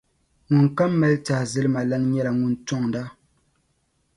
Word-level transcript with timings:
ŋunkam 0.53 0.91
mali 0.99 1.17
tɛhizilimalana 1.25 2.05
nyɛla 2.11 2.31
ŋun 2.39 2.53
tɔŋda. 2.67 3.03